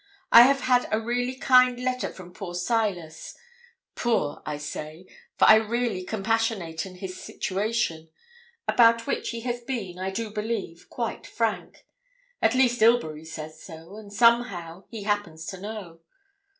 [0.31, 3.35] I have had a really kind letter from poor Silas
[3.93, 5.05] poor I say,
[5.37, 8.09] for I really compassionate his situation,
[8.67, 11.85] about which he has been, I do believe, quite frank
[12.41, 15.99] at least Ilbury says so, and somehow he happens to know.